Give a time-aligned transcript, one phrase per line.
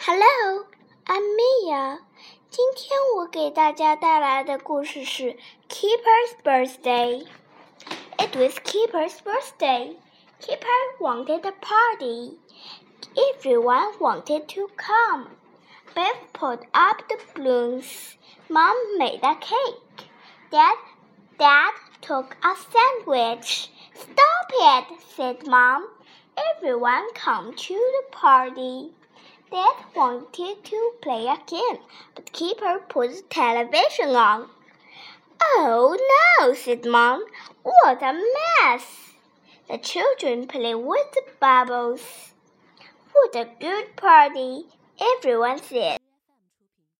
[0.00, 0.64] Hello,
[1.06, 1.98] I'm Mia。
[2.50, 5.32] 今天我给大家带来的故事是
[5.68, 7.26] 《Kipper's Birthday》。
[8.16, 9.96] It was Kipper's birthday.
[10.40, 12.38] Kipper wanted a party.
[13.16, 15.30] Everyone wanted to come.
[15.96, 18.14] Beth put up the balloons.
[18.48, 20.06] Mom made a cake.
[20.52, 20.78] Dad,
[21.38, 23.72] Dad took a sandwich.
[23.94, 25.88] Stop it, said Mom.
[26.54, 28.92] Everyone come to the party.
[29.50, 31.78] Dad wanted to play a game,
[32.14, 34.50] but Kipper put the television on.
[35.40, 37.24] Oh no, said Mom.
[37.62, 39.14] What a mess!
[39.70, 42.34] The children played with the bubbles.
[43.12, 44.66] What a good party,
[45.00, 45.98] everyone said.